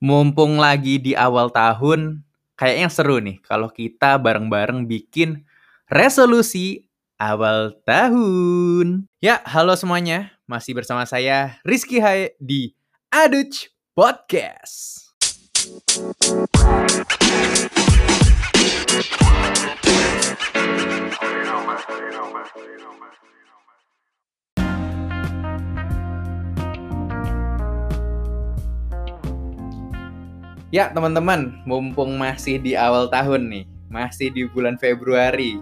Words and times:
Mumpung 0.00 0.56
lagi 0.56 0.96
di 0.96 1.12
awal 1.12 1.52
tahun, 1.52 2.24
kayaknya 2.56 2.88
seru 2.88 3.20
nih 3.20 3.36
kalau 3.44 3.68
kita 3.68 4.16
bareng-bareng 4.16 4.88
bikin 4.88 5.44
resolusi 5.92 6.88
awal 7.20 7.76
tahun. 7.84 9.04
Ya, 9.20 9.44
halo 9.44 9.76
semuanya. 9.76 10.32
Masih 10.48 10.72
bersama 10.72 11.04
saya 11.04 11.60
Rizky 11.68 12.00
Hai 12.00 12.32
di 12.40 12.72
Aduch 13.12 13.68
Podcast. 13.92 15.12
Ya 30.70 30.86
teman-teman, 30.94 31.66
mumpung 31.66 32.14
masih 32.14 32.62
di 32.62 32.78
awal 32.78 33.10
tahun 33.10 33.50
nih, 33.50 33.64
masih 33.90 34.30
di 34.30 34.46
bulan 34.46 34.78
Februari, 34.78 35.58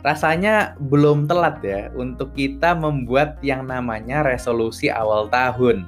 rasanya 0.00 0.72
belum 0.88 1.28
telat 1.28 1.60
ya 1.60 1.92
untuk 1.92 2.32
kita 2.32 2.72
membuat 2.72 3.36
yang 3.44 3.68
namanya 3.68 4.24
resolusi 4.24 4.88
awal 4.88 5.28
tahun. 5.28 5.84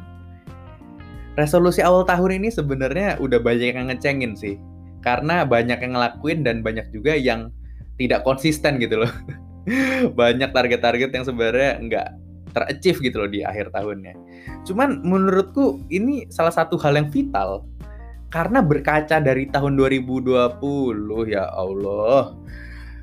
Resolusi 1.41 1.81
awal 1.81 2.05
tahun 2.05 2.45
ini 2.45 2.53
sebenarnya 2.53 3.17
udah 3.17 3.41
banyak 3.41 3.73
yang 3.73 3.89
ngecengin 3.89 4.37
sih, 4.37 4.61
karena 5.01 5.49
banyak 5.49 5.81
yang 5.81 5.97
ngelakuin 5.97 6.45
dan 6.45 6.61
banyak 6.61 6.85
juga 6.93 7.17
yang 7.17 7.49
tidak 7.97 8.29
konsisten 8.29 8.77
gitu 8.77 9.09
loh. 9.09 9.13
banyak 10.21 10.53
target-target 10.53 11.09
yang 11.17 11.25
sebenarnya 11.25 11.81
nggak 11.81 12.09
terachieve 12.53 13.01
gitu 13.01 13.25
loh 13.25 13.31
di 13.33 13.41
akhir 13.41 13.73
tahunnya. 13.73 14.13
Cuman 14.69 15.01
menurutku 15.01 15.81
ini 15.89 16.29
salah 16.29 16.53
satu 16.53 16.77
hal 16.77 17.01
yang 17.01 17.09
vital 17.09 17.65
karena 18.31 18.63
berkaca 18.63 19.19
dari 19.19 19.51
tahun 19.51 19.75
2020 19.75 20.39
ya 21.27 21.51
Allah. 21.51 22.39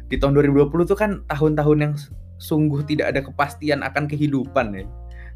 Di 0.07 0.15
tahun 0.15 0.39
2020 0.39 0.87
tuh 0.87 0.95
kan 0.95 1.11
tahun-tahun 1.27 1.77
yang 1.83 1.93
sungguh 2.39 2.87
tidak 2.87 3.11
ada 3.11 3.21
kepastian 3.27 3.83
akan 3.83 4.07
kehidupan 4.07 4.71
ya. 4.71 4.87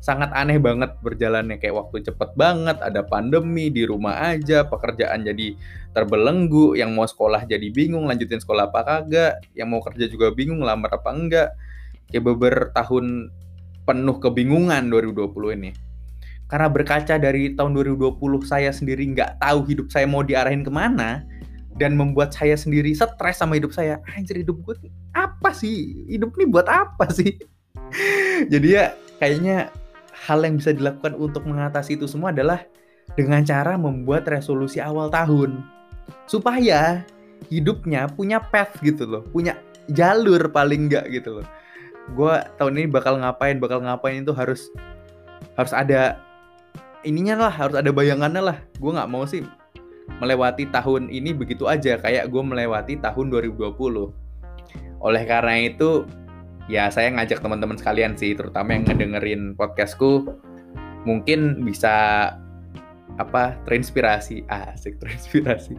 Sangat 0.02 0.34
aneh 0.34 0.58
banget 0.58 0.98
berjalannya 1.06 1.62
kayak 1.62 1.78
waktu 1.78 2.02
cepet 2.02 2.34
banget, 2.34 2.80
ada 2.82 3.06
pandemi 3.06 3.70
di 3.70 3.86
rumah 3.86 4.34
aja, 4.34 4.66
pekerjaan 4.66 5.22
jadi 5.22 5.54
terbelenggu, 5.94 6.74
yang 6.74 6.98
mau 6.98 7.06
sekolah 7.06 7.46
jadi 7.46 7.70
bingung 7.70 8.10
lanjutin 8.10 8.42
sekolah 8.42 8.74
apa 8.74 8.82
kagak, 8.82 9.46
yang 9.54 9.70
mau 9.70 9.84
kerja 9.84 10.10
juga 10.10 10.34
bingung 10.34 10.66
lamar 10.66 10.98
apa 10.98 11.10
enggak. 11.14 11.50
Kayak 12.10 12.24
beber 12.34 12.56
tahun 12.74 13.30
penuh 13.86 14.18
kebingungan 14.18 14.90
2020 14.90 15.58
ini 15.62 15.91
karena 16.52 16.68
berkaca 16.68 17.16
dari 17.16 17.56
tahun 17.56 17.72
2020 17.80 18.20
saya 18.44 18.76
sendiri 18.76 19.08
nggak 19.16 19.40
tahu 19.40 19.64
hidup 19.72 19.88
saya 19.88 20.04
mau 20.04 20.20
diarahin 20.20 20.68
ke 20.68 20.72
mana 20.72 21.24
dan 21.80 21.96
membuat 21.96 22.36
saya 22.36 22.60
sendiri 22.60 22.92
stres 22.92 23.40
sama 23.40 23.56
hidup 23.56 23.72
saya 23.72 24.04
anjir 24.12 24.44
hidup 24.44 24.60
gue 24.68 24.92
apa 25.16 25.56
sih? 25.56 26.04
Hidup 26.12 26.36
ini 26.36 26.52
buat 26.52 26.68
apa 26.68 27.08
sih? 27.08 27.40
Jadi 28.52 28.68
ya 28.76 28.92
kayaknya 29.24 29.72
hal 30.28 30.44
yang 30.44 30.60
bisa 30.60 30.76
dilakukan 30.76 31.16
untuk 31.16 31.48
mengatasi 31.48 31.96
itu 31.96 32.04
semua 32.04 32.36
adalah 32.36 32.68
dengan 33.16 33.48
cara 33.48 33.80
membuat 33.80 34.28
resolusi 34.28 34.84
awal 34.84 35.08
tahun. 35.08 35.64
Supaya 36.28 37.08
hidupnya 37.48 38.12
punya 38.12 38.44
path 38.44 38.76
gitu 38.84 39.08
loh 39.08 39.24
punya 39.32 39.56
jalur 39.88 40.52
paling 40.52 40.92
nggak 40.92 41.08
gitu 41.16 41.40
loh. 41.40 41.48
Gue 42.12 42.36
tahun 42.60 42.76
ini 42.76 42.88
bakal 42.92 43.24
ngapain 43.24 43.56
bakal 43.56 43.80
ngapain 43.80 44.20
itu 44.20 44.36
harus 44.36 44.68
harus 45.56 45.72
ada 45.72 46.20
ininya 47.04 47.48
lah 47.48 47.54
harus 47.54 47.76
ada 47.78 47.90
bayangannya 47.94 48.42
lah. 48.42 48.58
Gue 48.78 48.92
nggak 48.94 49.10
mau 49.12 49.26
sih 49.26 49.46
melewati 50.20 50.70
tahun 50.70 51.10
ini 51.10 51.34
begitu 51.34 51.66
aja. 51.66 51.98
Kayak 51.98 52.30
gue 52.30 52.44
melewati 52.44 53.00
tahun 53.02 53.30
2020 53.34 54.22
oleh 55.02 55.24
karena 55.26 55.66
itu 55.66 56.06
ya 56.70 56.88
saya 56.94 57.10
ngajak 57.10 57.42
teman-teman 57.42 57.76
sekalian 57.76 58.14
sih 58.14 58.38
terutama 58.38 58.78
yang 58.78 58.86
ngedengerin 58.86 59.58
podcastku 59.58 60.30
mungkin 61.10 61.66
bisa 61.66 62.30
apa 63.18 63.58
terinspirasi. 63.68 64.46
Ah, 64.54 64.72
asik 64.78 65.02
terinspirasi. 65.02 65.76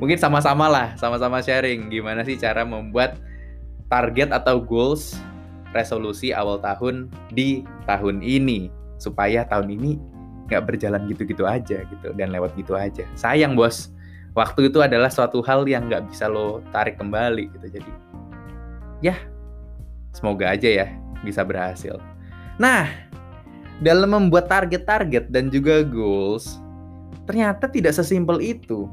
Mungkin 0.00 0.18
sama-sama 0.18 0.66
lah 0.66 0.96
sama-sama 0.98 1.44
sharing. 1.44 1.92
Gimana 1.92 2.24
sih 2.26 2.40
cara 2.40 2.64
membuat 2.66 3.20
target 3.92 4.32
atau 4.32 4.58
goals 4.58 5.20
resolusi 5.76 6.32
awal 6.32 6.58
tahun 6.58 7.12
di 7.30 7.62
tahun 7.84 8.24
ini? 8.24 8.72
Supaya 8.98 9.42
tahun 9.46 9.74
ini 9.74 9.98
nggak 10.52 10.64
berjalan 10.68 11.08
gitu-gitu 11.08 11.48
aja 11.48 11.82
gitu 11.88 12.08
dan 12.12 12.28
lewat 12.28 12.52
gitu 12.60 12.76
aja. 12.76 13.08
Sayang 13.16 13.56
bos. 13.56 13.88
Waktu 14.32 14.72
itu 14.72 14.80
adalah 14.80 15.12
suatu 15.12 15.44
hal 15.44 15.68
yang 15.68 15.92
nggak 15.92 16.08
bisa 16.08 16.28
lo 16.28 16.64
tarik 16.72 16.96
kembali 16.96 17.52
gitu. 17.56 17.80
Jadi 17.80 17.92
ya 19.04 19.16
semoga 20.12 20.52
aja 20.52 20.68
ya 20.68 20.86
bisa 21.24 21.44
berhasil. 21.44 21.96
Nah 22.60 22.88
dalam 23.82 24.12
membuat 24.14 24.46
target-target 24.48 25.28
dan 25.32 25.48
juga 25.50 25.82
goals 25.84 26.60
ternyata 27.24 27.68
tidak 27.68 27.96
sesimpel 27.96 28.40
itu. 28.40 28.88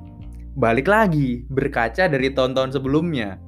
Balik 0.60 0.92
lagi 0.92 1.48
berkaca 1.48 2.10
dari 2.10 2.34
tahun-tahun 2.36 2.76
sebelumnya. 2.76 3.40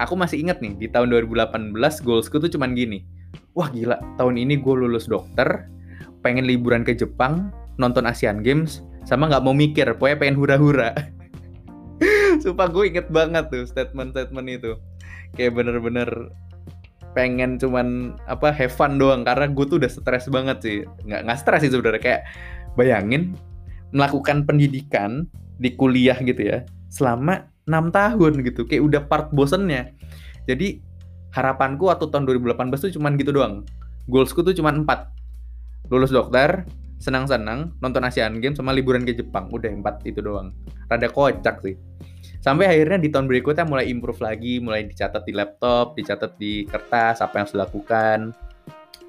Aku 0.00 0.16
masih 0.16 0.40
inget 0.40 0.64
nih 0.64 0.72
di 0.80 0.86
tahun 0.88 1.12
2018 1.12 1.76
goalsku 2.00 2.40
tuh 2.40 2.48
cuman 2.48 2.72
gini. 2.72 3.04
Wah 3.52 3.68
gila 3.68 4.00
tahun 4.16 4.40
ini 4.40 4.56
gue 4.62 4.74
lulus 4.74 5.04
dokter 5.10 5.68
pengen 6.20 6.44
liburan 6.48 6.84
ke 6.84 6.96
Jepang, 6.96 7.52
nonton 7.76 8.04
Asian 8.04 8.44
Games, 8.44 8.84
sama 9.08 9.28
nggak 9.28 9.44
mau 9.44 9.56
mikir, 9.56 9.88
pokoknya 9.96 10.16
pengen 10.20 10.36
hura-hura. 10.36 10.90
Sumpah 12.42 12.68
gue 12.72 12.84
inget 12.88 13.08
banget 13.12 13.48
tuh 13.52 13.64
statement-statement 13.68 14.46
itu. 14.48 14.72
Kayak 15.36 15.60
bener-bener 15.60 16.32
pengen 17.12 17.58
cuman 17.58 18.14
apa 18.30 18.54
have 18.54 18.70
fun 18.70 18.98
doang 18.98 19.26
karena 19.26 19.50
gue 19.50 19.64
tuh 19.66 19.82
udah 19.82 19.90
stres 19.90 20.30
banget 20.30 20.58
sih 20.62 20.76
nggak 21.06 21.26
nggak 21.26 21.38
stres 21.42 21.66
sih 21.66 21.70
sebenarnya 21.72 22.02
kayak 22.02 22.22
bayangin 22.78 23.34
melakukan 23.90 24.46
pendidikan 24.46 25.26
di 25.58 25.74
kuliah 25.74 26.14
gitu 26.22 26.38
ya 26.38 26.62
selama 26.86 27.50
enam 27.66 27.90
tahun 27.90 28.46
gitu 28.46 28.62
kayak 28.66 28.82
udah 28.82 29.02
part 29.10 29.34
bosennya 29.34 29.90
jadi 30.46 30.78
harapanku 31.34 31.90
waktu 31.90 32.06
tahun 32.10 32.26
2018 32.30 32.78
tuh 32.78 32.92
cuman 32.98 33.18
gitu 33.18 33.30
doang 33.34 33.66
goalsku 34.06 34.46
tuh 34.46 34.54
cuman 34.54 34.86
empat 34.86 35.10
lulus 35.90 36.14
dokter 36.14 36.64
senang-senang 37.00 37.74
nonton 37.82 38.04
Asian 38.06 38.38
Games 38.38 38.60
sama 38.60 38.70
liburan 38.70 39.02
ke 39.02 39.16
Jepang. 39.16 39.50
Udah 39.50 39.72
empat 39.72 40.06
itu 40.06 40.22
doang. 40.22 40.54
Rada 40.86 41.10
kocak 41.10 41.64
sih. 41.64 41.74
Sampai 42.40 42.68
akhirnya 42.68 42.96
di 43.00 43.08
tahun 43.12 43.28
berikutnya 43.28 43.68
mulai 43.68 43.88
improve 43.88 44.20
lagi 44.24 44.60
mulai 44.60 44.88
dicatat 44.88 45.28
di 45.28 45.32
laptop 45.36 45.92
dicatat 45.92 46.36
di 46.40 46.64
kertas 46.64 47.20
apa 47.20 47.40
yang 47.40 47.44
harus 47.44 47.56
dilakukan. 47.56 48.18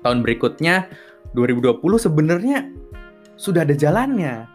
Tahun 0.02 0.20
berikutnya 0.26 0.90
2020 1.38 1.80
sebenarnya 2.02 2.68
sudah 3.38 3.62
ada 3.64 3.76
jalannya. 3.76 4.50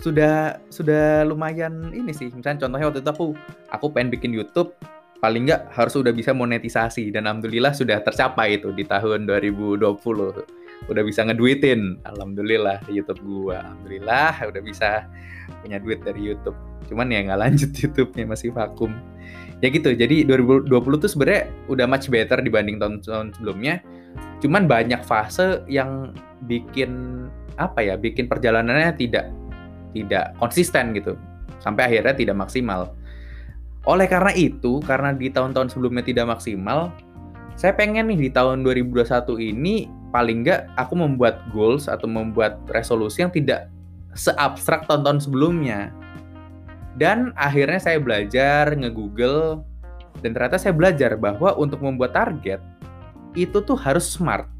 Sudah 0.00 0.58
sudah 0.72 1.22
lumayan 1.28 1.92
ini 1.92 2.10
sih. 2.16 2.32
Misalnya 2.32 2.66
contohnya 2.66 2.86
waktu 2.90 3.00
itu 3.04 3.10
aku 3.12 3.26
aku 3.70 3.86
pengen 3.92 4.08
bikin 4.10 4.32
YouTube 4.32 4.72
paling 5.18 5.50
nggak 5.50 5.70
harus 5.76 5.94
sudah 5.94 6.10
bisa 6.10 6.32
monetisasi. 6.32 7.12
Dan 7.12 7.28
alhamdulillah 7.28 7.76
sudah 7.76 8.00
tercapai 8.00 8.56
itu 8.58 8.72
di 8.72 8.88
tahun 8.88 9.28
2020 9.28 10.57
udah 10.86 11.02
bisa 11.02 11.26
ngeduitin. 11.26 11.98
Alhamdulillah 12.06 12.78
YouTube 12.86 13.18
gua 13.26 13.66
alhamdulillah 13.66 14.34
udah 14.46 14.62
bisa 14.62 15.04
punya 15.64 15.82
duit 15.82 16.00
dari 16.06 16.22
YouTube. 16.22 16.54
Cuman 16.86 17.10
ya 17.10 17.26
nggak 17.26 17.40
lanjut 17.40 17.70
YouTube-nya 17.82 18.24
masih 18.30 18.54
vakum. 18.54 18.94
Ya 19.58 19.74
gitu 19.74 19.90
jadi 19.90 20.22
2020 20.22 20.70
tuh 21.02 21.10
sebenarnya 21.10 21.50
udah 21.66 21.86
much 21.90 22.06
better 22.06 22.38
dibanding 22.38 22.78
tahun-tahun 22.78 23.34
sebelumnya. 23.34 23.82
Cuman 24.38 24.70
banyak 24.70 25.02
fase 25.02 25.66
yang 25.66 26.14
bikin 26.46 27.26
apa 27.58 27.82
ya 27.82 27.98
bikin 27.98 28.30
perjalanannya 28.30 28.94
tidak 28.94 29.34
tidak 29.92 30.32
konsisten 30.38 30.94
gitu. 30.94 31.18
Sampai 31.58 31.90
akhirnya 31.90 32.14
tidak 32.14 32.38
maksimal. 32.38 32.94
Oleh 33.82 34.06
karena 34.06 34.30
itu 34.36 34.78
karena 34.86 35.10
di 35.10 35.26
tahun-tahun 35.32 35.74
sebelumnya 35.74 36.06
tidak 36.06 36.38
maksimal 36.38 36.94
saya 37.58 37.74
pengen 37.74 38.06
nih 38.14 38.28
di 38.28 38.30
tahun 38.30 38.62
2021 38.62 39.34
ini 39.50 39.90
paling 40.08 40.44
nggak 40.44 40.72
aku 40.76 40.94
membuat 40.96 41.44
goals 41.52 41.86
atau 41.86 42.08
membuat 42.08 42.60
resolusi 42.72 43.20
yang 43.20 43.32
tidak 43.32 43.68
seabstrak 44.16 44.88
tonton 44.88 45.20
sebelumnya. 45.20 45.92
Dan 46.98 47.30
akhirnya 47.38 47.78
saya 47.78 48.02
belajar 48.02 48.74
nge-google 48.74 49.62
dan 50.18 50.34
ternyata 50.34 50.58
saya 50.58 50.74
belajar 50.74 51.14
bahwa 51.14 51.54
untuk 51.54 51.78
membuat 51.78 52.16
target 52.16 52.58
itu 53.38 53.62
tuh 53.62 53.78
harus 53.78 54.08
smart. 54.08 54.50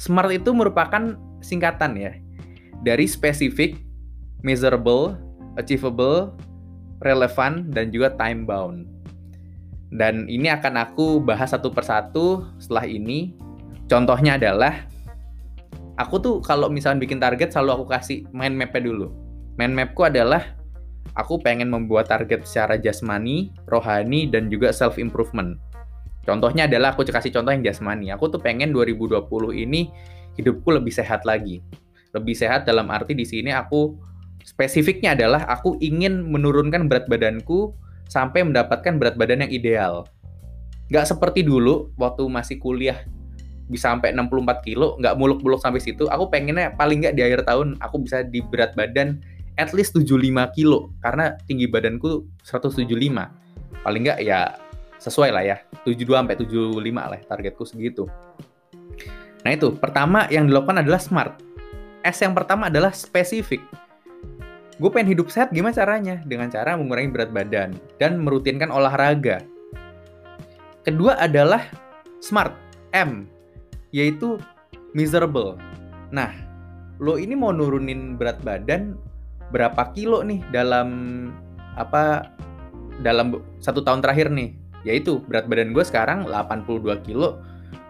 Smart 0.00 0.34
itu 0.34 0.50
merupakan 0.50 1.14
singkatan 1.38 1.94
ya 1.94 2.12
dari 2.82 3.06
spesifik, 3.06 3.78
measurable, 4.42 5.14
achievable, 5.54 6.34
relevant, 7.06 7.70
dan 7.70 7.94
juga 7.94 8.10
time 8.18 8.42
bound. 8.42 8.90
Dan 9.92 10.26
ini 10.26 10.48
akan 10.50 10.80
aku 10.80 11.20
bahas 11.22 11.54
satu 11.54 11.70
persatu 11.70 12.48
setelah 12.58 12.88
ini 12.88 13.36
Contohnya 13.90 14.38
adalah 14.38 14.86
aku 16.00 16.16
tuh 16.18 16.34
kalau 16.40 16.72
misalnya 16.72 17.02
bikin 17.02 17.20
target 17.20 17.52
selalu 17.52 17.82
aku 17.82 17.86
kasih 17.92 18.18
main 18.32 18.54
mapnya 18.54 18.82
dulu. 18.82 19.12
Mind 19.60 19.76
mapku 19.76 20.08
adalah 20.08 20.56
aku 21.12 21.36
pengen 21.44 21.68
membuat 21.68 22.08
target 22.08 22.48
secara 22.48 22.80
jasmani, 22.80 23.52
rohani, 23.68 24.28
dan 24.32 24.48
juga 24.48 24.72
self 24.72 24.96
improvement. 24.96 25.60
Contohnya 26.22 26.70
adalah 26.70 26.94
aku 26.94 27.04
kasih 27.04 27.34
contoh 27.34 27.52
yang 27.52 27.66
jasmani. 27.66 28.14
Aku 28.14 28.30
tuh 28.30 28.38
pengen 28.40 28.70
2020 28.72 29.26
ini 29.52 29.90
hidupku 30.38 30.72
lebih 30.72 30.94
sehat 30.94 31.26
lagi. 31.28 31.60
Lebih 32.14 32.32
sehat 32.36 32.64
dalam 32.64 32.88
arti 32.88 33.12
di 33.12 33.26
sini 33.26 33.50
aku 33.52 33.96
spesifiknya 34.46 35.12
adalah 35.12 35.44
aku 35.50 35.76
ingin 35.82 36.24
menurunkan 36.30 36.86
berat 36.88 37.10
badanku 37.10 37.74
sampai 38.08 38.44
mendapatkan 38.46 38.96
berat 38.96 39.18
badan 39.18 39.44
yang 39.48 39.52
ideal. 39.52 39.94
Gak 40.92 41.08
seperti 41.08 41.42
dulu 41.42 41.90
waktu 41.96 42.24
masih 42.28 42.60
kuliah 42.60 43.04
bisa 43.68 43.94
sampai 43.94 44.14
64 44.14 44.66
kilo, 44.66 44.98
nggak 44.98 45.14
muluk-muluk 45.18 45.60
sampai 45.62 45.78
situ. 45.78 46.08
Aku 46.10 46.28
pengennya 46.28 46.74
paling 46.74 47.02
nggak 47.04 47.14
di 47.14 47.22
akhir 47.22 47.46
tahun 47.46 47.78
aku 47.78 48.06
bisa 48.06 48.26
di 48.26 48.42
berat 48.42 48.74
badan 48.74 49.22
at 49.60 49.70
least 49.76 49.92
75 49.94 50.18
kilo 50.56 50.90
karena 51.04 51.36
tinggi 51.46 51.68
badanku 51.68 52.26
175. 52.46 52.88
Paling 53.82 54.02
nggak 54.06 54.18
ya 54.22 54.56
sesuai 55.02 55.30
lah 55.34 55.42
ya 55.42 55.56
72 55.82 56.06
sampai 56.14 56.36
75 56.38 56.78
lah 56.94 57.20
targetku 57.26 57.64
segitu. 57.66 58.06
Nah 59.42 59.50
itu 59.50 59.74
pertama 59.74 60.30
yang 60.30 60.46
dilakukan 60.46 60.86
adalah 60.86 61.02
smart. 61.02 61.42
S 62.02 62.22
yang 62.22 62.34
pertama 62.34 62.70
adalah 62.70 62.94
spesifik. 62.94 63.62
Gue 64.78 64.90
pengen 64.90 65.14
hidup 65.14 65.30
sehat 65.30 65.54
gimana 65.54 65.74
caranya? 65.74 66.18
Dengan 66.26 66.50
cara 66.50 66.74
mengurangi 66.74 67.10
berat 67.14 67.30
badan 67.30 67.70
dan 68.02 68.18
merutinkan 68.18 68.70
olahraga. 68.70 69.42
Kedua 70.82 71.14
adalah 71.14 71.62
smart, 72.18 72.58
M, 72.90 73.30
yaitu 73.92 74.40
miserable. 74.96 75.60
Nah, 76.10 76.32
lo 76.98 77.20
ini 77.20 77.36
mau 77.36 77.52
nurunin 77.52 78.16
berat 78.16 78.40
badan 78.40 78.96
berapa 79.52 79.92
kilo 79.92 80.24
nih 80.24 80.40
dalam 80.50 80.88
apa 81.76 82.28
dalam 83.04 83.40
satu 83.60 83.84
tahun 83.84 84.00
terakhir 84.00 84.32
nih? 84.32 84.56
Yaitu 84.82 85.22
berat 85.30 85.46
badan 85.46 85.70
gue 85.76 85.84
sekarang 85.84 86.26
82 86.26 87.06
kilo. 87.06 87.38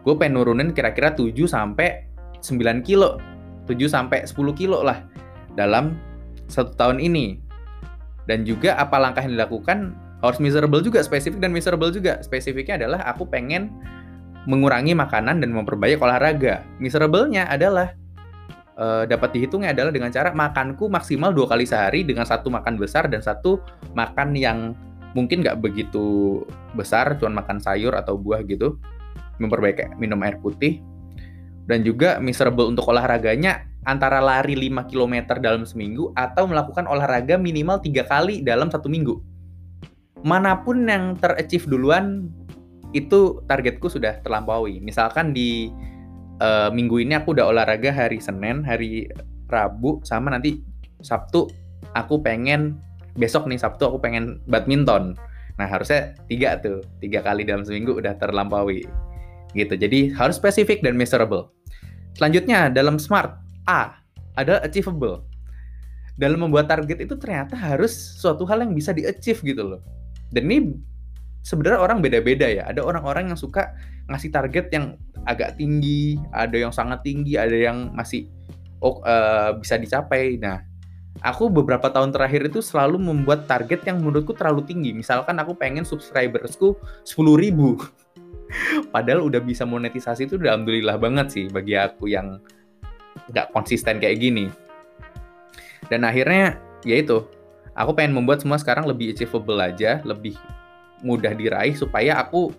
Gue 0.03 0.19
pengen 0.19 0.43
nurunin 0.43 0.75
kira-kira 0.75 1.15
7 1.15 1.33
sampai 1.47 2.05
9 2.43 2.83
kilo. 2.83 3.23
7 3.71 3.79
sampai 3.87 4.27
10 4.27 4.35
kilo 4.59 4.83
lah 4.83 5.07
dalam 5.55 5.97
satu 6.51 6.75
tahun 6.75 6.99
ini. 6.99 7.39
Dan 8.27 8.47
juga 8.47 8.79
apa 8.79 8.99
langkah 8.99 9.23
yang 9.23 9.35
dilakukan 9.35 9.95
harus 10.23 10.39
miserable 10.39 10.79
juga, 10.79 11.03
spesifik 11.03 11.43
dan 11.43 11.51
miserable 11.51 11.91
juga. 11.91 12.23
Spesifiknya 12.23 12.79
adalah 12.79 13.03
aku 13.07 13.27
pengen 13.27 13.71
mengurangi 14.47 14.95
makanan 14.97 15.39
dan 15.39 15.51
memperbanyak 15.55 16.03
olahraga. 16.03 16.67
Miserable-nya 16.83 17.47
adalah 17.47 17.95
uh, 18.79 19.05
dapat 19.07 19.39
dihitungnya 19.39 19.71
adalah 19.71 19.95
dengan 19.95 20.11
cara 20.11 20.35
makanku 20.35 20.91
maksimal 20.91 21.31
dua 21.31 21.47
kali 21.51 21.69
sehari 21.69 22.03
dengan 22.03 22.27
satu 22.27 22.51
makan 22.51 22.75
besar 22.79 23.07
dan 23.07 23.23
satu 23.23 23.63
makan 23.95 24.35
yang 24.35 24.75
mungkin 25.13 25.45
nggak 25.45 25.61
begitu 25.61 26.41
besar, 26.73 27.21
cuma 27.21 27.45
makan 27.45 27.61
sayur 27.61 27.93
atau 27.95 28.17
buah 28.17 28.43
gitu. 28.49 28.81
Memperbaiki 29.39 29.99
minum 30.01 30.19
air 30.25 30.39
putih. 30.41 30.81
Dan 31.63 31.87
juga 31.87 32.19
miserable 32.19 32.67
untuk 32.67 32.91
olahraganya 32.91 33.71
antara 33.87 34.19
lari 34.19 34.55
5 34.55 34.91
km 34.91 35.39
dalam 35.39 35.63
seminggu 35.63 36.11
atau 36.19 36.47
melakukan 36.47 36.87
olahraga 36.91 37.39
minimal 37.39 37.79
tiga 37.83 38.03
kali 38.07 38.43
dalam 38.43 38.71
satu 38.71 38.91
minggu. 38.91 39.19
Mana 40.23 40.59
pun 40.63 40.87
yang 40.87 41.19
terachieve 41.19 41.67
duluan, 41.67 42.31
itu 42.93 43.41
targetku 43.49 43.89
sudah 43.89 44.21
terlampaui. 44.21 44.81
Misalkan 44.81 45.33
di 45.33 45.73
uh, 46.41 46.69
minggu 46.69 47.01
ini 47.01 47.17
aku 47.17 47.37
udah 47.37 47.49
olahraga 47.49 47.93
hari 47.93 48.21
Senin, 48.21 48.65
hari 48.65 49.09
Rabu, 49.49 50.01
sama 50.05 50.33
nanti 50.33 50.61
Sabtu 51.03 51.49
aku 51.93 52.21
pengen 52.23 52.79
besok 53.17 53.49
nih 53.49 53.61
Sabtu 53.61 53.89
aku 53.89 53.99
pengen 54.01 54.41
badminton. 54.49 55.17
Nah 55.61 55.69
harusnya 55.69 56.17
tiga 56.29 56.57
tuh, 56.61 56.81
tiga 57.01 57.21
kali 57.21 57.45
dalam 57.45 57.65
seminggu 57.65 57.97
udah 57.97 58.17
terlampaui. 58.17 58.85
Gitu. 59.53 59.75
Jadi 59.77 60.13
harus 60.17 60.41
spesifik 60.41 60.81
dan 60.81 60.97
measurable. 60.97 61.53
Selanjutnya 62.17 62.73
dalam 62.73 62.97
SMART 62.97 63.37
A 63.69 64.01
adalah 64.37 64.65
achievable. 64.65 65.29
Dalam 66.17 66.45
membuat 66.45 66.69
target 66.69 67.05
itu 67.09 67.17
ternyata 67.17 67.57
harus 67.57 67.93
suatu 68.21 68.45
hal 68.45 68.65
yang 68.65 68.73
bisa 68.77 68.93
di-achieve 68.93 69.41
gitu 69.45 69.65
loh. 69.65 69.81
Dan 70.33 70.49
ini 70.49 70.77
sebenarnya 71.43 71.79
orang 71.83 71.99
beda-beda 72.01 72.47
ya. 72.47 72.67
Ada 72.71 72.81
orang-orang 72.81 73.35
yang 73.35 73.39
suka 73.39 73.75
ngasih 74.09 74.31
target 74.31 74.67
yang 74.73 74.97
agak 75.27 75.59
tinggi, 75.59 76.19
ada 76.35 76.55
yang 76.55 76.73
sangat 76.75 77.03
tinggi, 77.07 77.39
ada 77.39 77.55
yang 77.55 77.91
masih 77.95 78.31
oh, 78.83 79.03
uh, 79.03 79.59
bisa 79.59 79.79
dicapai. 79.79 80.39
Nah, 80.39 80.63
aku 81.23 81.51
beberapa 81.51 81.91
tahun 81.91 82.15
terakhir 82.15 82.51
itu 82.51 82.63
selalu 82.63 82.99
membuat 82.99 83.47
target 83.47 83.87
yang 83.87 84.03
menurutku 84.03 84.35
terlalu 84.35 84.67
tinggi. 84.67 84.91
Misalkan 84.95 85.39
aku 85.39 85.55
pengen 85.55 85.87
subscribersku 85.87 86.79
10 87.07 87.43
ribu. 87.43 87.79
Padahal 88.95 89.27
udah 89.27 89.43
bisa 89.43 89.67
monetisasi 89.67 90.31
itu 90.31 90.39
alhamdulillah 90.41 90.97
banget 90.99 91.27
sih 91.31 91.45
bagi 91.51 91.79
aku 91.79 92.11
yang 92.11 92.43
nggak 93.31 93.55
konsisten 93.55 94.03
kayak 94.03 94.19
gini. 94.19 94.51
Dan 95.91 96.07
akhirnya 96.07 96.57
ya 96.87 96.97
itu, 96.99 97.27
aku 97.75 97.93
pengen 97.93 98.17
membuat 98.17 98.41
semua 98.41 98.57
sekarang 98.57 98.89
lebih 98.89 99.13
achievable 99.13 99.61
aja, 99.61 100.01
lebih 100.07 100.39
mudah 101.03 101.35
diraih 101.35 101.75
supaya 101.75 102.23
aku 102.23 102.55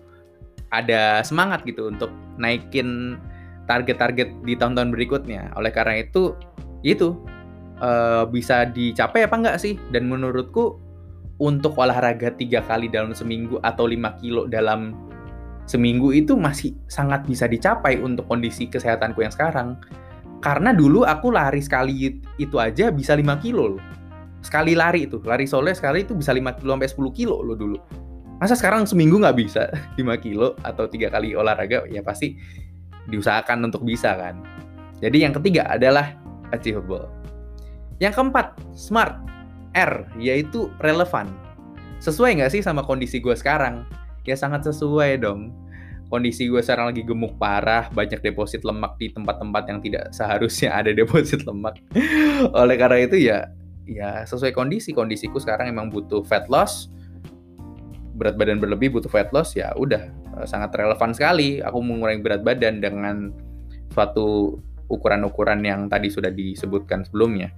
ada 0.72 1.22
semangat 1.22 1.62
gitu 1.66 1.90
untuk 1.90 2.10
naikin 2.36 3.18
target-target 3.70 4.44
di 4.44 4.54
tahun-tahun 4.58 4.90
berikutnya. 4.92 5.54
Oleh 5.56 5.72
karena 5.72 6.04
itu, 6.04 6.36
itu 6.84 7.16
uh, 7.80 8.26
bisa 8.28 8.68
dicapai 8.68 9.24
apa 9.24 9.36
enggak 9.38 9.56
sih? 9.62 9.78
Dan 9.94 10.10
menurutku 10.10 10.76
untuk 11.38 11.78
olahraga 11.78 12.34
tiga 12.34 12.62
kali 12.62 12.86
dalam 12.90 13.10
seminggu 13.14 13.58
atau 13.62 13.90
5 13.90 14.20
kilo 14.22 14.46
dalam 14.46 14.94
seminggu 15.64 16.12
itu 16.14 16.36
masih 16.36 16.76
sangat 16.86 17.24
bisa 17.26 17.48
dicapai 17.48 17.98
untuk 17.98 18.28
kondisi 18.28 18.68
kesehatanku 18.68 19.24
yang 19.24 19.32
sekarang. 19.32 19.80
Karena 20.44 20.76
dulu 20.76 21.08
aku 21.08 21.32
lari 21.32 21.64
sekali 21.64 22.20
itu 22.36 22.56
aja 22.60 22.92
bisa 22.92 23.16
5 23.16 23.40
kilo 23.40 23.78
loh. 23.78 23.82
Sekali 24.44 24.76
lari 24.76 25.08
itu, 25.08 25.24
lari 25.24 25.48
solo 25.48 25.72
sekali 25.72 26.04
itu 26.04 26.12
bisa 26.12 26.36
5 26.36 26.60
kilo 26.60 26.76
sampai 26.76 26.90
10 26.92 27.16
kilo 27.16 27.40
loh 27.40 27.56
dulu 27.56 28.03
masa 28.38 28.54
sekarang 28.58 28.86
seminggu 28.86 29.20
nggak 29.20 29.38
bisa 29.38 29.70
5 29.98 30.24
kilo 30.24 30.58
atau 30.62 30.88
tiga 30.90 31.10
kali 31.10 31.34
olahraga? 31.36 31.86
Ya 31.90 32.02
pasti 32.02 32.38
diusahakan 33.08 33.68
untuk 33.68 33.84
bisa 33.84 34.16
kan. 34.16 34.40
Jadi 34.98 35.26
yang 35.26 35.34
ketiga 35.36 35.68
adalah 35.68 36.16
achievable. 36.54 37.10
Yang 38.00 38.20
keempat 38.20 38.56
smart. 38.72 39.20
R 39.74 40.06
yaitu 40.22 40.70
relevan. 40.78 41.26
Sesuai 41.98 42.38
nggak 42.38 42.54
sih 42.54 42.62
sama 42.62 42.86
kondisi 42.86 43.18
gue 43.18 43.34
sekarang? 43.34 43.82
Ya 44.22 44.38
sangat 44.38 44.62
sesuai 44.70 45.18
dong. 45.18 45.50
Kondisi 46.14 46.46
gue 46.46 46.62
sekarang 46.62 46.94
lagi 46.94 47.02
gemuk 47.02 47.34
parah, 47.42 47.90
banyak 47.90 48.22
deposit 48.22 48.62
lemak 48.62 48.94
di 49.02 49.10
tempat-tempat 49.10 49.62
yang 49.66 49.82
tidak 49.82 50.14
seharusnya 50.14 50.70
ada 50.70 50.94
deposit 50.94 51.42
lemak. 51.42 51.74
Oleh 52.62 52.76
karena 52.78 52.98
itu 53.02 53.18
ya, 53.18 53.50
ya 53.82 54.22
sesuai 54.22 54.54
kondisi. 54.54 54.94
Kondisiku 54.94 55.42
sekarang 55.42 55.74
emang 55.74 55.90
butuh 55.90 56.22
fat 56.22 56.46
loss, 56.46 56.93
berat 58.14 58.38
badan 58.38 58.62
berlebih 58.62 58.94
butuh 58.94 59.10
fat 59.10 59.34
loss 59.34 59.58
ya 59.58 59.74
udah 59.74 60.06
eh, 60.10 60.46
sangat 60.46 60.70
relevan 60.74 61.10
sekali 61.10 61.58
aku 61.58 61.78
mengurangi 61.82 62.22
berat 62.22 62.42
badan 62.46 62.78
dengan 62.78 63.34
suatu 63.94 64.58
ukuran-ukuran 64.88 65.64
yang 65.64 65.80
tadi 65.88 66.12
sudah 66.12 66.28
disebutkan 66.28 67.06
sebelumnya. 67.06 67.52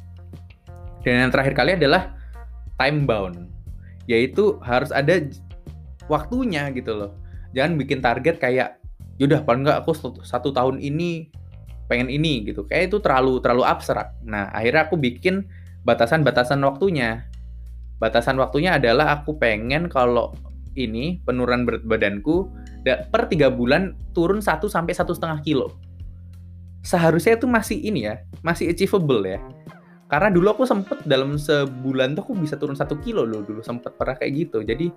Dan 1.02 1.26
yang 1.26 1.32
terakhir 1.32 1.54
kali 1.54 1.78
adalah 1.78 2.14
time 2.78 3.06
bound, 3.06 3.50
yaitu 4.10 4.58
harus 4.62 4.90
ada 4.90 5.22
waktunya 6.10 6.70
gitu 6.74 6.94
loh. 6.94 7.12
Jangan 7.54 7.78
bikin 7.78 7.98
target 8.02 8.36
kayak, 8.42 8.78
yaudah 9.16 9.42
paling 9.42 9.64
nggak 9.64 9.86
aku 9.86 9.94
satu 10.22 10.50
tahun 10.50 10.82
ini 10.82 11.30
pengen 11.86 12.10
ini 12.10 12.42
gitu. 12.46 12.66
Kayak 12.66 12.90
itu 12.90 12.98
terlalu 12.98 13.38
terlalu 13.38 13.64
abstrak. 13.66 14.18
Nah 14.26 14.50
akhirnya 14.50 14.90
aku 14.90 14.98
bikin 14.98 15.46
batasan-batasan 15.86 16.58
waktunya. 16.66 17.30
Batasan 17.96 18.36
waktunya 18.36 18.76
adalah 18.76 19.22
aku 19.22 19.40
pengen 19.40 19.88
kalau 19.88 20.36
ini 20.76 21.18
penurunan 21.24 21.64
berat 21.64 21.82
badanku 21.88 22.52
per 22.84 23.26
tiga 23.26 23.50
bulan 23.50 23.96
turun 24.14 24.38
1 24.38 24.62
sampai 24.68 24.92
satu 24.94 25.16
setengah 25.16 25.42
kilo. 25.42 25.74
Seharusnya 26.86 27.34
itu 27.34 27.50
masih 27.50 27.82
ini 27.82 28.06
ya, 28.06 28.22
masih 28.46 28.70
achievable 28.70 29.26
ya. 29.26 29.42
Karena 30.06 30.30
dulu 30.30 30.54
aku 30.54 30.62
sempet 30.62 31.02
dalam 31.02 31.34
sebulan 31.34 32.14
tuh 32.14 32.22
aku 32.22 32.38
bisa 32.38 32.54
turun 32.54 32.78
satu 32.78 32.94
kilo 33.02 33.26
loh 33.26 33.42
dulu 33.42 33.58
sempet 33.58 33.98
pernah 33.98 34.14
kayak 34.14 34.32
gitu. 34.38 34.62
Jadi 34.62 34.94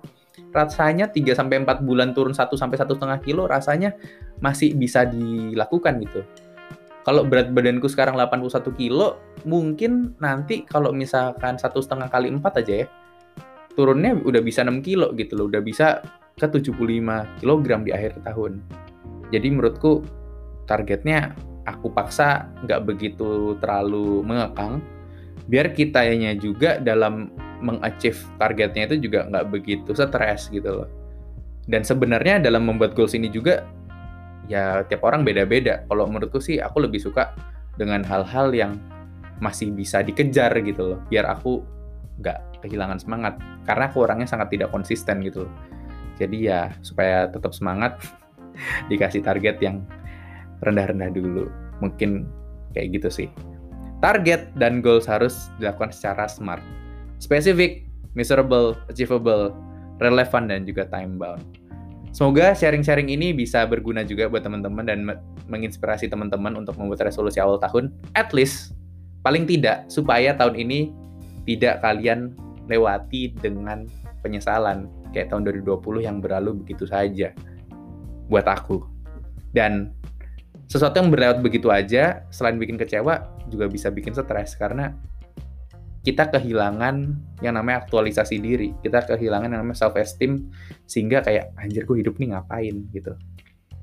rasanya 0.54 1.10
3 1.10 1.34
sampai 1.34 1.66
empat 1.66 1.82
bulan 1.82 2.14
turun 2.14 2.30
1 2.30 2.46
sampai 2.54 2.78
satu 2.78 2.94
setengah 2.94 3.18
kilo 3.18 3.50
rasanya 3.50 3.98
masih 4.38 4.78
bisa 4.78 5.02
dilakukan 5.02 5.98
gitu. 6.06 6.22
Kalau 7.02 7.26
berat 7.26 7.50
badanku 7.50 7.90
sekarang 7.90 8.14
81 8.14 8.70
kilo, 8.76 9.18
mungkin 9.42 10.14
nanti 10.22 10.62
kalau 10.62 10.94
misalkan 10.94 11.58
satu 11.58 11.82
setengah 11.82 12.06
kali 12.06 12.30
empat 12.30 12.62
aja 12.62 12.84
ya, 12.84 12.86
turunnya 13.74 14.18
udah 14.20 14.42
bisa 14.42 14.66
6 14.66 14.82
kilo 14.82 15.12
gitu 15.14 15.38
loh, 15.38 15.46
udah 15.50 15.62
bisa 15.62 16.02
ke 16.36 16.46
75 16.46 16.74
kg 17.40 17.66
di 17.84 17.90
akhir 17.92 18.24
tahun. 18.24 18.62
Jadi 19.30 19.46
menurutku 19.52 20.02
targetnya 20.66 21.34
aku 21.68 21.92
paksa 21.92 22.50
nggak 22.66 22.80
begitu 22.86 23.54
terlalu 23.62 24.24
mengekang. 24.26 24.82
Biar 25.50 25.74
kitanya 25.74 26.34
juga 26.38 26.78
dalam 26.78 27.34
mengachieve 27.60 28.18
targetnya 28.40 28.88
itu 28.90 29.10
juga 29.10 29.28
nggak 29.28 29.46
begitu 29.52 29.90
stres 29.92 30.48
gitu 30.48 30.82
loh. 30.82 30.88
Dan 31.68 31.86
sebenarnya 31.86 32.42
dalam 32.42 32.66
membuat 32.66 32.96
goals 32.96 33.14
ini 33.14 33.30
juga 33.30 33.62
ya 34.50 34.82
tiap 34.86 35.06
orang 35.06 35.22
beda-beda. 35.22 35.86
Kalau 35.86 36.08
menurutku 36.10 36.42
sih 36.42 36.58
aku 36.58 36.82
lebih 36.82 36.98
suka 36.98 37.30
dengan 37.78 38.02
hal-hal 38.02 38.50
yang 38.50 38.72
masih 39.38 39.70
bisa 39.70 40.02
dikejar 40.02 40.50
gitu 40.64 40.96
loh. 40.96 41.00
Biar 41.06 41.30
aku 41.30 41.62
nggak 42.20 42.60
kehilangan 42.60 43.00
semangat 43.00 43.40
karena 43.64 43.88
aku 43.88 44.04
orangnya 44.04 44.28
sangat 44.28 44.52
tidak 44.52 44.68
konsisten 44.70 45.24
gitu 45.24 45.48
jadi 46.20 46.36
ya 46.36 46.60
supaya 46.84 47.26
tetap 47.32 47.56
semangat 47.56 47.96
dikasih 48.92 49.24
target 49.24 49.56
yang 49.64 49.82
rendah-rendah 50.60 51.10
dulu 51.12 51.48
mungkin 51.80 52.28
kayak 52.76 53.00
gitu 53.00 53.08
sih 53.08 53.28
Target 54.00 54.56
dan 54.56 54.80
goals 54.80 55.04
harus 55.04 55.52
dilakukan 55.60 55.92
secara 55.92 56.24
smart, 56.24 56.64
spesifik, 57.20 57.84
measurable, 58.16 58.72
achievable, 58.88 59.52
relevan, 60.00 60.48
dan 60.48 60.64
juga 60.64 60.88
time 60.88 61.20
bound. 61.20 61.44
Semoga 62.10 62.56
sharing-sharing 62.56 63.12
ini 63.12 63.36
bisa 63.36 63.68
berguna 63.68 64.02
juga 64.02 64.26
buat 64.26 64.40
teman-teman 64.40 64.88
dan 64.88 64.98
menginspirasi 65.52 66.08
teman-teman 66.08 66.56
untuk 66.56 66.80
membuat 66.80 67.06
resolusi 67.12 67.38
awal 67.44 67.60
tahun. 67.60 67.92
At 68.16 68.32
least, 68.32 68.72
paling 69.20 69.44
tidak, 69.44 69.84
supaya 69.92 70.32
tahun 70.32 70.56
ini 70.56 70.96
tidak 71.44 71.80
kalian 71.84 72.34
lewati 72.70 73.34
dengan 73.34 73.86
penyesalan. 74.22 74.86
Kayak 75.10 75.34
tahun 75.34 75.42
2020 75.66 76.06
yang 76.06 76.16
berlalu 76.22 76.62
begitu 76.62 76.86
saja 76.86 77.34
buat 78.30 78.46
aku. 78.46 78.86
Dan 79.50 79.90
sesuatu 80.70 81.02
yang 81.02 81.10
berlewat 81.10 81.42
begitu 81.42 81.66
aja 81.74 82.22
selain 82.30 82.54
bikin 82.54 82.78
kecewa 82.78 83.26
juga 83.50 83.66
bisa 83.66 83.90
bikin 83.90 84.14
stres. 84.14 84.54
Karena 84.54 84.94
kita 86.00 86.30
kehilangan 86.30 86.96
yang 87.42 87.58
namanya 87.58 87.84
aktualisasi 87.84 88.38
diri. 88.38 88.70
Kita 88.78 89.02
kehilangan 89.02 89.50
yang 89.50 89.60
namanya 89.66 89.82
self 89.82 89.98
esteem 89.98 90.48
sehingga 90.86 91.26
kayak 91.26 91.52
anjir 91.58 91.82
gue 91.82 92.06
hidup 92.06 92.16
nih 92.22 92.38
ngapain? 92.38 92.86
gitu. 92.94 93.18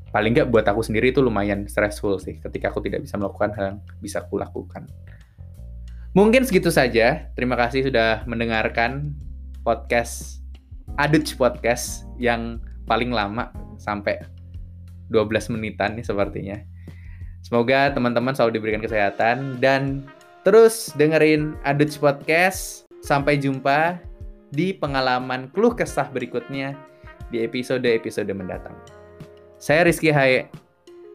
Paling 0.08 0.32
nggak 0.32 0.48
buat 0.48 0.64
aku 0.64 0.82
sendiri 0.82 1.12
itu 1.12 1.20
lumayan 1.20 1.68
stressful 1.68 2.16
sih 2.18 2.40
ketika 2.40 2.72
aku 2.72 2.80
tidak 2.80 3.04
bisa 3.04 3.20
melakukan 3.20 3.52
hal 3.60 3.64
yang 3.76 3.80
bisa 4.00 4.24
aku 4.24 4.40
lakukan 4.40 4.88
mungkin 6.12 6.44
segitu 6.48 6.70
saja 6.70 7.32
terima 7.34 7.56
kasih 7.60 7.88
sudah 7.88 8.24
mendengarkan 8.30 9.16
podcast 9.66 10.44
Aduch 10.96 11.36
Podcast 11.36 12.08
yang 12.16 12.64
paling 12.88 13.12
lama 13.12 13.52
sampai 13.80 14.24
12 15.12 15.56
menitan 15.56 15.96
nih 16.00 16.08
sepertinya 16.08 16.58
Semoga 17.48 17.96
teman-teman 17.96 18.36
selalu 18.36 18.60
diberikan 18.60 18.84
kesehatan 18.84 19.64
dan 19.64 20.04
terus 20.44 20.92
dengerin 21.00 21.56
Aduts 21.64 21.96
Podcast. 21.96 22.84
Sampai 23.00 23.40
jumpa 23.40 24.04
di 24.52 24.76
pengalaman 24.76 25.48
keluh 25.56 25.72
kesah 25.72 26.12
berikutnya 26.12 26.76
di 27.32 27.40
episode-episode 27.40 28.28
mendatang. 28.36 28.76
Saya 29.64 29.88
Rizky 29.88 30.12
Haye. 30.12 30.52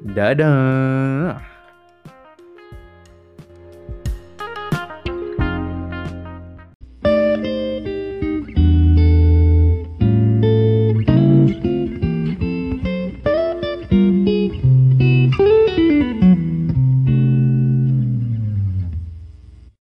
Dadah. 0.01 1.52